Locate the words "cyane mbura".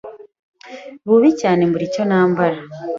1.41-1.85